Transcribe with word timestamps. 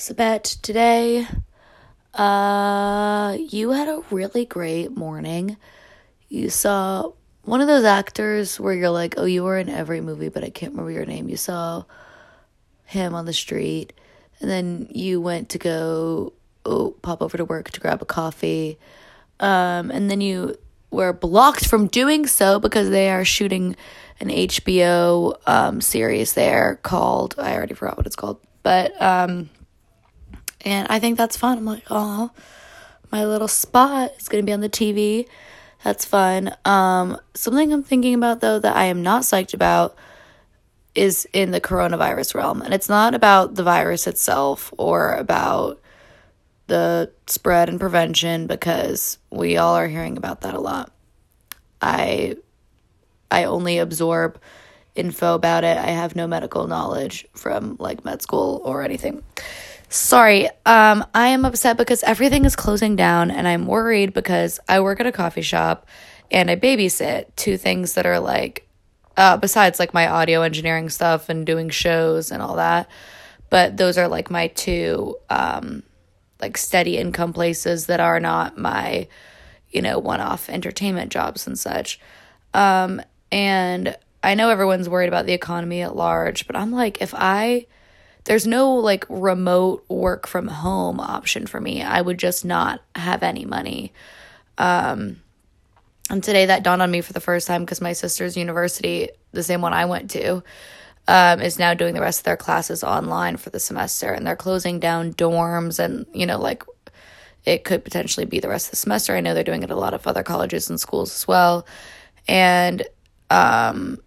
Sabet, 0.00 0.62
today, 0.62 1.26
uh, 2.14 3.36
you 3.38 3.72
had 3.72 3.86
a 3.86 4.02
really 4.10 4.46
great 4.46 4.96
morning. 4.96 5.58
You 6.30 6.48
saw 6.48 7.12
one 7.42 7.60
of 7.60 7.66
those 7.66 7.84
actors 7.84 8.58
where 8.58 8.72
you're 8.72 8.88
like, 8.88 9.16
oh, 9.18 9.26
you 9.26 9.44
were 9.44 9.58
in 9.58 9.68
every 9.68 10.00
movie, 10.00 10.30
but 10.30 10.42
I 10.42 10.48
can't 10.48 10.72
remember 10.72 10.90
your 10.90 11.04
name. 11.04 11.28
You 11.28 11.36
saw 11.36 11.84
him 12.86 13.14
on 13.14 13.26
the 13.26 13.34
street, 13.34 13.92
and 14.40 14.48
then 14.48 14.88
you 14.90 15.20
went 15.20 15.50
to 15.50 15.58
go 15.58 16.32
oh, 16.64 16.92
pop 17.02 17.20
over 17.20 17.36
to 17.36 17.44
work 17.44 17.70
to 17.72 17.80
grab 17.80 18.00
a 18.00 18.06
coffee. 18.06 18.78
Um, 19.38 19.90
and 19.90 20.10
then 20.10 20.22
you 20.22 20.56
were 20.90 21.12
blocked 21.12 21.66
from 21.66 21.88
doing 21.88 22.26
so 22.26 22.58
because 22.58 22.88
they 22.88 23.10
are 23.10 23.26
shooting 23.26 23.76
an 24.18 24.28
HBO 24.28 25.34
um, 25.46 25.82
series 25.82 26.32
there 26.32 26.80
called, 26.82 27.34
I 27.36 27.54
already 27.54 27.74
forgot 27.74 27.98
what 27.98 28.06
it's 28.06 28.16
called, 28.16 28.40
but 28.62 29.00
um, 29.02 29.50
and 30.62 30.86
I 30.88 30.98
think 30.98 31.16
that's 31.16 31.36
fun. 31.36 31.58
I'm 31.58 31.64
like, 31.64 31.84
oh, 31.90 32.30
my 33.10 33.24
little 33.24 33.48
spot 33.48 34.12
is 34.18 34.28
going 34.28 34.42
to 34.44 34.46
be 34.46 34.52
on 34.52 34.60
the 34.60 34.68
TV. 34.68 35.26
That's 35.84 36.04
fun. 36.04 36.54
Um, 36.64 37.18
something 37.34 37.72
I'm 37.72 37.82
thinking 37.82 38.14
about 38.14 38.40
though 38.40 38.58
that 38.58 38.76
I 38.76 38.84
am 38.84 39.02
not 39.02 39.22
psyched 39.22 39.54
about 39.54 39.96
is 40.94 41.26
in 41.32 41.50
the 41.50 41.60
coronavirus 41.60 42.34
realm. 42.34 42.62
And 42.62 42.74
it's 42.74 42.88
not 42.88 43.14
about 43.14 43.54
the 43.54 43.62
virus 43.62 44.06
itself 44.06 44.72
or 44.76 45.14
about 45.14 45.80
the 46.66 47.10
spread 47.26 47.68
and 47.68 47.80
prevention 47.80 48.46
because 48.46 49.18
we 49.30 49.56
all 49.56 49.74
are 49.74 49.88
hearing 49.88 50.16
about 50.16 50.42
that 50.42 50.54
a 50.54 50.60
lot. 50.60 50.92
I 51.80 52.36
I 53.30 53.44
only 53.44 53.78
absorb 53.78 54.40
info 54.94 55.34
about 55.34 55.64
it. 55.64 55.78
I 55.78 55.86
have 55.86 56.16
no 56.16 56.26
medical 56.26 56.66
knowledge 56.66 57.26
from 57.34 57.76
like 57.78 58.04
med 58.04 58.22
school 58.22 58.60
or 58.64 58.82
anything. 58.82 59.22
Sorry, 59.92 60.48
um, 60.66 61.04
I 61.12 61.28
am 61.30 61.44
upset 61.44 61.76
because 61.76 62.04
everything 62.04 62.44
is 62.44 62.54
closing 62.54 62.94
down 62.94 63.32
and 63.32 63.48
I'm 63.48 63.66
worried 63.66 64.14
because 64.14 64.60
I 64.68 64.78
work 64.78 65.00
at 65.00 65.06
a 65.06 65.10
coffee 65.10 65.42
shop 65.42 65.88
and 66.30 66.48
I 66.48 66.54
babysit 66.54 67.26
two 67.34 67.56
things 67.56 67.94
that 67.94 68.06
are 68.06 68.20
like, 68.20 68.68
uh, 69.16 69.36
besides 69.36 69.80
like 69.80 69.92
my 69.92 70.06
audio 70.06 70.42
engineering 70.42 70.90
stuff 70.90 71.28
and 71.28 71.44
doing 71.44 71.70
shows 71.70 72.30
and 72.30 72.40
all 72.40 72.54
that. 72.54 72.88
But 73.50 73.78
those 73.78 73.98
are 73.98 74.06
like 74.06 74.30
my 74.30 74.46
two, 74.46 75.16
um, 75.28 75.82
like 76.40 76.56
steady 76.56 76.96
income 76.96 77.32
places 77.32 77.86
that 77.86 77.98
are 77.98 78.20
not 78.20 78.56
my, 78.56 79.08
you 79.70 79.82
know, 79.82 79.98
one 79.98 80.20
off 80.20 80.48
entertainment 80.48 81.10
jobs 81.10 81.48
and 81.48 81.58
such. 81.58 81.98
Um, 82.54 83.02
and 83.32 83.96
I 84.22 84.36
know 84.36 84.50
everyone's 84.50 84.88
worried 84.88 85.08
about 85.08 85.26
the 85.26 85.32
economy 85.32 85.82
at 85.82 85.96
large, 85.96 86.46
but 86.46 86.54
I'm 86.54 86.70
like, 86.70 87.02
if 87.02 87.12
I, 87.12 87.66
there's 88.24 88.46
no 88.46 88.74
like 88.74 89.04
remote 89.08 89.84
work 89.88 90.26
from 90.26 90.48
home 90.48 91.00
option 91.00 91.46
for 91.46 91.60
me. 91.60 91.82
I 91.82 92.00
would 92.00 92.18
just 92.18 92.44
not 92.44 92.80
have 92.94 93.22
any 93.22 93.44
money. 93.44 93.92
Um, 94.58 95.22
and 96.10 96.22
today 96.22 96.46
that 96.46 96.62
dawned 96.62 96.82
on 96.82 96.90
me 96.90 97.00
for 97.00 97.12
the 97.12 97.20
first 97.20 97.46
time 97.46 97.64
because 97.64 97.80
my 97.80 97.92
sister's 97.92 98.36
university, 98.36 99.08
the 99.32 99.42
same 99.42 99.62
one 99.62 99.72
I 99.72 99.84
went 99.86 100.10
to, 100.10 100.42
um, 101.08 101.40
is 101.40 101.58
now 101.58 101.74
doing 101.74 101.94
the 101.94 102.00
rest 102.00 102.20
of 102.20 102.24
their 102.24 102.36
classes 102.36 102.84
online 102.84 103.36
for 103.36 103.50
the 103.50 103.60
semester, 103.60 104.12
and 104.12 104.26
they're 104.26 104.36
closing 104.36 104.80
down 104.80 105.14
dorms 105.14 105.78
and 105.78 106.06
you 106.12 106.26
know 106.26 106.38
like 106.38 106.64
it 107.44 107.64
could 107.64 107.84
potentially 107.84 108.26
be 108.26 108.38
the 108.38 108.48
rest 108.48 108.66
of 108.66 108.70
the 108.72 108.76
semester. 108.76 109.16
I 109.16 109.20
know 109.20 109.32
they're 109.32 109.44
doing 109.44 109.62
it 109.62 109.70
at 109.70 109.76
a 109.76 109.76
lot 109.76 109.94
of 109.94 110.06
other 110.06 110.22
colleges 110.22 110.68
and 110.68 110.78
schools 110.78 111.14
as 111.14 111.26
well, 111.26 111.66
and 112.28 112.86
um, 113.30 113.98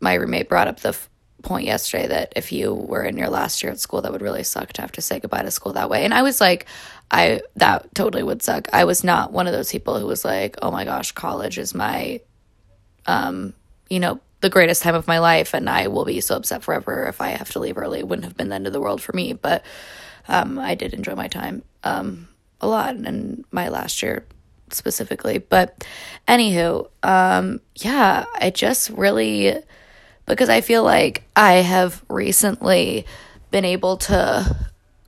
my 0.00 0.14
roommate 0.14 0.48
brought 0.48 0.68
up 0.68 0.80
the 0.80 0.98
point 1.42 1.66
yesterday 1.66 2.08
that 2.08 2.32
if 2.36 2.52
you 2.52 2.74
were 2.74 3.02
in 3.02 3.16
your 3.16 3.28
last 3.28 3.62
year 3.62 3.72
at 3.72 3.80
school, 3.80 4.02
that 4.02 4.12
would 4.12 4.22
really 4.22 4.42
suck 4.42 4.72
to 4.74 4.82
have 4.82 4.92
to 4.92 5.00
say 5.00 5.20
goodbye 5.20 5.42
to 5.42 5.50
school 5.50 5.72
that 5.72 5.90
way. 5.90 6.04
And 6.04 6.14
I 6.14 6.22
was 6.22 6.40
like, 6.40 6.66
I 7.10 7.42
that 7.56 7.94
totally 7.94 8.22
would 8.22 8.42
suck. 8.42 8.68
I 8.72 8.84
was 8.84 9.02
not 9.02 9.32
one 9.32 9.46
of 9.46 9.52
those 9.52 9.72
people 9.72 9.98
who 9.98 10.06
was 10.06 10.24
like, 10.24 10.56
oh 10.62 10.70
my 10.70 10.84
gosh, 10.84 11.12
college 11.12 11.58
is 11.58 11.74
my, 11.74 12.20
um, 13.06 13.54
you 13.88 14.00
know, 14.00 14.20
the 14.40 14.50
greatest 14.50 14.82
time 14.82 14.94
of 14.94 15.06
my 15.06 15.18
life, 15.18 15.52
and 15.54 15.68
I 15.68 15.88
will 15.88 16.04
be 16.04 16.20
so 16.20 16.36
upset 16.36 16.62
forever 16.62 17.06
if 17.06 17.20
I 17.20 17.28
have 17.28 17.50
to 17.50 17.58
leave 17.58 17.76
early. 17.76 17.98
It 17.98 18.08
wouldn't 18.08 18.24
have 18.24 18.36
been 18.36 18.48
the 18.48 18.54
end 18.54 18.66
of 18.66 18.72
the 18.72 18.80
world 18.80 19.02
for 19.02 19.12
me, 19.12 19.32
but 19.34 19.64
um, 20.28 20.58
I 20.58 20.74
did 20.74 20.94
enjoy 20.94 21.14
my 21.14 21.28
time 21.28 21.62
um, 21.84 22.28
a 22.60 22.66
lot, 22.66 22.94
and 22.94 23.44
my 23.50 23.68
last 23.68 24.02
year 24.02 24.24
specifically. 24.70 25.38
But 25.38 25.86
anywho, 26.28 26.88
um, 27.02 27.60
yeah, 27.76 28.24
I 28.34 28.50
just 28.50 28.90
really 28.90 29.56
because 30.30 30.48
I 30.48 30.60
feel 30.60 30.82
like 30.82 31.22
I 31.36 31.54
have 31.54 32.02
recently 32.08 33.06
been 33.50 33.64
able 33.64 33.96
to 33.98 34.56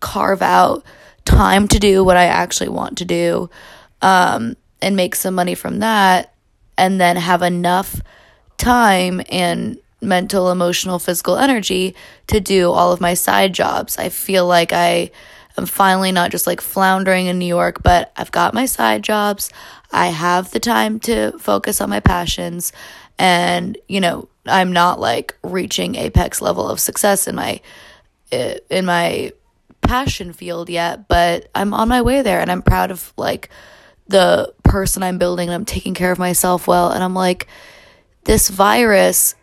carve 0.00 0.42
out 0.42 0.84
time 1.24 1.68
to 1.68 1.78
do 1.78 2.04
what 2.04 2.16
I 2.16 2.24
actually 2.24 2.68
want 2.68 2.98
to 2.98 3.04
do 3.04 3.50
um, 4.02 4.56
and 4.80 4.94
make 4.94 5.14
some 5.14 5.34
money 5.34 5.54
from 5.54 5.80
that, 5.80 6.32
and 6.78 7.00
then 7.00 7.16
have 7.16 7.42
enough 7.42 8.00
time 8.58 9.22
and 9.30 9.78
mental, 10.00 10.50
emotional, 10.50 10.98
physical 10.98 11.36
energy 11.36 11.94
to 12.26 12.38
do 12.38 12.70
all 12.70 12.92
of 12.92 13.00
my 13.00 13.14
side 13.14 13.54
jobs. 13.54 13.98
I 13.98 14.10
feel 14.10 14.46
like 14.46 14.72
I 14.72 15.10
am 15.56 15.66
finally 15.66 16.12
not 16.12 16.30
just 16.30 16.46
like 16.46 16.60
floundering 16.60 17.26
in 17.26 17.38
New 17.38 17.46
York, 17.46 17.82
but 17.82 18.12
I've 18.16 18.30
got 18.30 18.54
my 18.54 18.66
side 18.66 19.02
jobs. 19.02 19.50
I 19.90 20.08
have 20.08 20.50
the 20.50 20.60
time 20.60 21.00
to 21.00 21.32
focus 21.38 21.80
on 21.80 21.88
my 21.88 22.00
passions 22.00 22.72
and, 23.18 23.78
you 23.88 24.00
know, 24.00 24.28
I'm 24.48 24.72
not 24.72 25.00
like 25.00 25.36
reaching 25.42 25.96
apex 25.96 26.40
level 26.40 26.68
of 26.68 26.80
success 26.80 27.26
in 27.26 27.34
my 27.34 27.60
in 28.30 28.84
my 28.84 29.32
passion 29.82 30.32
field 30.32 30.68
yet, 30.68 31.08
but 31.08 31.48
I'm 31.54 31.72
on 31.72 31.88
my 31.88 32.02
way 32.02 32.22
there 32.22 32.40
and 32.40 32.50
I'm 32.50 32.62
proud 32.62 32.90
of 32.90 33.12
like 33.16 33.50
the 34.08 34.52
person 34.64 35.02
I'm 35.02 35.18
building 35.18 35.48
and 35.48 35.54
I'm 35.54 35.64
taking 35.64 35.94
care 35.94 36.12
of 36.12 36.18
myself 36.18 36.66
well 36.66 36.90
and 36.90 37.02
I'm 37.02 37.14
like 37.14 37.46
this 38.24 38.48
virus 38.48 39.34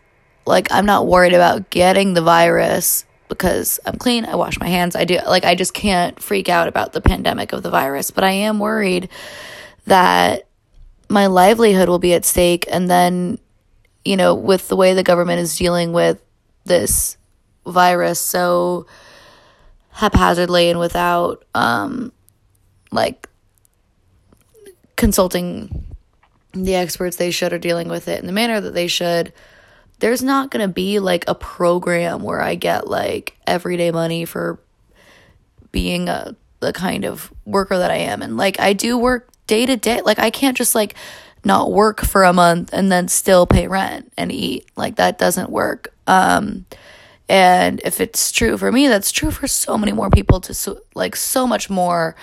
like 0.46 0.70
I'm 0.70 0.86
not 0.86 1.06
worried 1.06 1.32
about 1.32 1.70
getting 1.70 2.14
the 2.14 2.22
virus 2.22 3.04
because 3.28 3.80
I'm 3.86 3.96
clean, 3.96 4.26
I 4.26 4.36
wash 4.36 4.60
my 4.60 4.68
hands, 4.68 4.94
I 4.94 5.04
do 5.04 5.18
like 5.26 5.44
I 5.44 5.54
just 5.54 5.74
can't 5.74 6.20
freak 6.20 6.48
out 6.48 6.68
about 6.68 6.92
the 6.92 7.00
pandemic 7.00 7.52
of 7.52 7.62
the 7.62 7.70
virus, 7.70 8.10
but 8.10 8.24
I 8.24 8.30
am 8.30 8.58
worried 8.58 9.08
that 9.86 10.46
my 11.08 11.26
livelihood 11.26 11.88
will 11.88 11.98
be 11.98 12.14
at 12.14 12.24
stake 12.24 12.64
and 12.70 12.88
then 12.88 13.38
you 14.04 14.16
know, 14.16 14.34
with 14.34 14.68
the 14.68 14.76
way 14.76 14.94
the 14.94 15.02
government 15.02 15.40
is 15.40 15.56
dealing 15.56 15.92
with 15.92 16.22
this 16.64 17.16
virus 17.66 18.20
so 18.20 18.86
haphazardly 19.90 20.68
and 20.68 20.78
without 20.78 21.44
um 21.54 22.12
like 22.90 23.28
consulting 24.96 25.86
the 26.52 26.74
experts 26.74 27.16
they 27.16 27.30
should 27.30 27.52
or 27.52 27.58
dealing 27.58 27.88
with 27.88 28.08
it 28.08 28.20
in 28.20 28.26
the 28.26 28.32
manner 28.32 28.60
that 28.60 28.74
they 28.74 28.86
should 28.86 29.32
there's 30.00 30.22
not 30.22 30.50
going 30.50 30.66
to 30.66 30.72
be 30.72 30.98
like 30.98 31.24
a 31.26 31.34
program 31.34 32.22
where 32.22 32.42
i 32.42 32.54
get 32.54 32.86
like 32.86 33.36
everyday 33.46 33.90
money 33.90 34.24
for 34.24 34.58
being 35.70 36.08
a 36.08 36.36
the 36.64 36.72
kind 36.72 37.04
of 37.04 37.32
worker 37.44 37.76
that 37.78 37.90
i 37.90 37.96
am. 37.96 38.22
And 38.22 38.36
like 38.36 38.58
i 38.58 38.72
do 38.72 38.96
work 38.96 39.28
day 39.46 39.66
to 39.66 39.76
day. 39.76 40.00
Like 40.00 40.18
i 40.18 40.30
can't 40.30 40.56
just 40.56 40.74
like 40.74 40.94
not 41.44 41.72
work 41.72 42.00
for 42.00 42.24
a 42.24 42.32
month 42.32 42.70
and 42.72 42.90
then 42.90 43.08
still 43.08 43.46
pay 43.46 43.66
rent 43.68 44.12
and 44.16 44.32
eat. 44.32 44.68
Like 44.76 44.96
that 44.96 45.18
doesn't 45.18 45.50
work. 45.50 45.94
Um, 46.06 46.66
and 47.28 47.80
if 47.84 48.00
it's 48.00 48.30
true 48.32 48.58
for 48.58 48.70
me, 48.70 48.88
that's 48.88 49.10
true 49.12 49.30
for 49.30 49.46
so 49.46 49.78
many 49.78 49.92
more 49.92 50.10
people 50.10 50.40
to 50.42 50.54
so, 50.54 50.80
like 50.94 51.16
so 51.16 51.46
much 51.46 51.70
more 51.70 52.16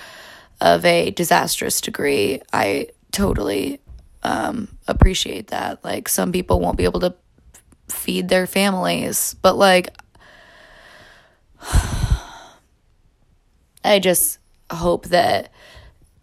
of 0.59 0.85
a 0.85 1.11
disastrous 1.11 1.81
degree. 1.81 2.41
I 2.53 2.89
totally 3.11 3.79
um, 4.23 4.77
appreciate 4.87 5.47
that. 5.47 5.83
Like 5.83 6.07
some 6.07 6.31
people 6.31 6.59
won't 6.59 6.77
be 6.77 6.83
able 6.83 6.99
to 7.01 7.15
feed 7.89 8.29
their 8.29 8.45
families, 8.47 9.35
but 9.41 9.57
like 9.57 9.89
I 13.84 13.99
just 13.99 14.37
hope 14.69 15.07
that 15.07 15.51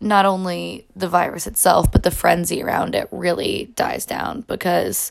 not 0.01 0.25
only 0.25 0.87
the 0.95 1.09
virus 1.09 1.47
itself, 1.47 1.91
but 1.91 2.03
the 2.03 2.11
frenzy 2.11 2.63
around 2.63 2.95
it 2.95 3.09
really 3.11 3.73
dies 3.75 4.07
down 4.07 4.43
because, 4.43 5.11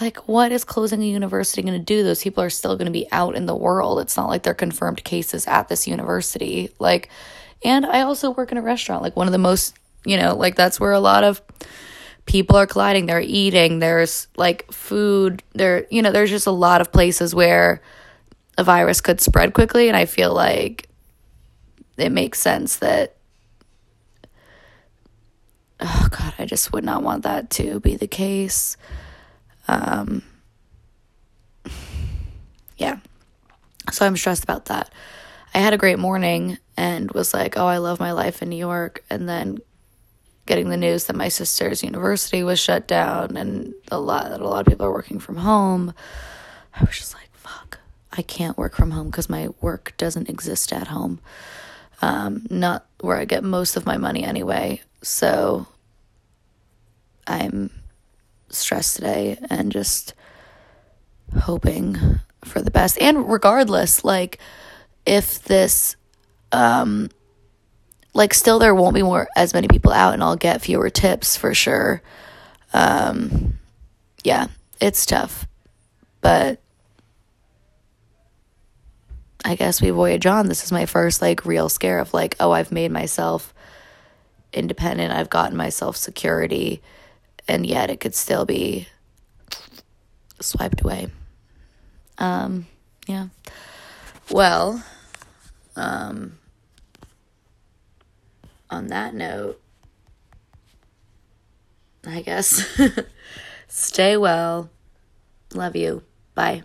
like, 0.00 0.28
what 0.28 0.52
is 0.52 0.64
closing 0.64 1.02
a 1.02 1.06
university 1.06 1.62
going 1.62 1.78
to 1.78 1.84
do? 1.84 2.02
Those 2.02 2.22
people 2.22 2.42
are 2.42 2.50
still 2.50 2.76
going 2.76 2.86
to 2.86 2.92
be 2.92 3.06
out 3.12 3.34
in 3.34 3.46
the 3.46 3.56
world. 3.56 4.00
It's 4.00 4.16
not 4.16 4.28
like 4.28 4.42
they're 4.42 4.54
confirmed 4.54 5.04
cases 5.04 5.46
at 5.46 5.68
this 5.68 5.86
university. 5.86 6.70
Like, 6.78 7.10
and 7.64 7.84
I 7.84 8.02
also 8.02 8.30
work 8.30 8.50
in 8.50 8.58
a 8.58 8.62
restaurant, 8.62 9.02
like, 9.02 9.16
one 9.16 9.28
of 9.28 9.32
the 9.32 9.38
most, 9.38 9.76
you 10.04 10.16
know, 10.16 10.34
like, 10.34 10.54
that's 10.54 10.80
where 10.80 10.92
a 10.92 11.00
lot 11.00 11.24
of 11.24 11.42
people 12.26 12.56
are 12.56 12.66
colliding. 12.66 13.06
They're 13.06 13.20
eating, 13.20 13.78
there's 13.78 14.26
like 14.36 14.70
food, 14.72 15.42
there, 15.54 15.86
you 15.90 16.02
know, 16.02 16.12
there's 16.12 16.30
just 16.30 16.46
a 16.46 16.52
lot 16.52 16.80
of 16.80 16.92
places 16.92 17.34
where 17.34 17.80
a 18.58 18.64
virus 18.64 19.00
could 19.00 19.20
spread 19.20 19.54
quickly. 19.54 19.88
And 19.88 19.96
I 19.96 20.04
feel 20.06 20.34
like 20.34 20.88
it 21.96 22.10
makes 22.10 22.40
sense 22.40 22.76
that 22.76 23.14
oh 25.80 26.08
god 26.10 26.20
i 26.38 26.44
just 26.44 26.72
would 26.72 26.84
not 26.84 27.02
want 27.02 27.22
that 27.22 27.50
to 27.50 27.80
be 27.80 27.96
the 27.96 28.06
case 28.06 28.76
um 29.68 30.22
yeah 32.76 32.98
so 33.90 34.06
i'm 34.06 34.16
stressed 34.16 34.44
about 34.44 34.66
that 34.66 34.90
I 35.56 35.60
had 35.60 35.72
a 35.72 35.78
great 35.78 35.98
morning 35.98 36.58
and 36.76 37.10
was 37.12 37.32
like, 37.32 37.56
oh, 37.56 37.66
I 37.66 37.78
love 37.78 37.98
my 37.98 38.12
life 38.12 38.42
in 38.42 38.50
New 38.50 38.56
York. 38.56 39.02
And 39.08 39.26
then 39.26 39.56
getting 40.44 40.68
the 40.68 40.76
news 40.76 41.06
that 41.06 41.16
my 41.16 41.28
sister's 41.28 41.82
university 41.82 42.42
was 42.42 42.60
shut 42.60 42.86
down 42.86 43.38
and 43.38 43.72
a 43.90 43.98
lot 43.98 44.28
that 44.28 44.42
a 44.42 44.46
lot 44.46 44.60
of 44.60 44.66
people 44.66 44.84
are 44.84 44.92
working 44.92 45.18
from 45.18 45.36
home, 45.36 45.94
I 46.74 46.84
was 46.84 46.98
just 46.98 47.14
like, 47.14 47.30
fuck, 47.32 47.78
I 48.12 48.20
can't 48.20 48.58
work 48.58 48.74
from 48.74 48.90
home 48.90 49.06
because 49.06 49.30
my 49.30 49.48
work 49.62 49.94
doesn't 49.96 50.28
exist 50.28 50.74
at 50.74 50.88
home. 50.88 51.20
Um, 52.02 52.46
not 52.50 52.84
where 53.00 53.16
I 53.16 53.24
get 53.24 53.42
most 53.42 53.78
of 53.78 53.86
my 53.86 53.96
money 53.96 54.24
anyway. 54.24 54.82
So 55.00 55.66
I'm 57.26 57.70
stressed 58.48 58.96
today 58.96 59.38
and 59.50 59.72
just 59.72 60.14
hoping 61.40 61.96
for 62.44 62.62
the 62.62 62.70
best. 62.70 63.00
And 63.00 63.30
regardless, 63.30 64.04
like 64.04 64.38
if 65.04 65.42
this 65.44 65.96
um 66.52 67.10
like 68.14 68.32
still 68.32 68.58
there 68.58 68.74
won't 68.74 68.94
be 68.94 69.02
more 69.02 69.28
as 69.36 69.52
many 69.52 69.68
people 69.68 69.92
out 69.92 70.14
and 70.14 70.22
I'll 70.22 70.36
get 70.36 70.62
fewer 70.62 70.90
tips 70.90 71.36
for 71.36 71.54
sure. 71.54 72.02
Um 72.72 73.58
yeah, 74.24 74.48
it's 74.80 75.06
tough. 75.06 75.46
But 76.20 76.60
I 79.44 79.54
guess 79.54 79.80
we 79.80 79.90
voyage 79.90 80.26
on. 80.26 80.48
This 80.48 80.64
is 80.64 80.72
my 80.72 80.86
first 80.86 81.22
like 81.22 81.44
real 81.44 81.68
scare 81.68 82.00
of 82.00 82.12
like, 82.12 82.34
oh, 82.40 82.50
I've 82.50 82.72
made 82.72 82.90
myself 82.90 83.54
independent. 84.52 85.12
I've 85.12 85.30
gotten 85.30 85.56
myself 85.56 85.96
security 85.96 86.82
and 87.48 87.66
yet 87.66 87.90
it 87.90 88.00
could 88.00 88.14
still 88.14 88.44
be 88.44 88.88
swiped 90.40 90.82
away. 90.82 91.08
Um 92.18 92.66
yeah. 93.06 93.28
Well, 94.30 94.82
um 95.76 96.38
on 98.68 98.88
that 98.88 99.14
note, 99.14 99.60
I 102.06 102.22
guess 102.22 102.64
stay 103.68 104.16
well. 104.16 104.70
Love 105.54 105.76
you. 105.76 106.02
Bye. 106.34 106.62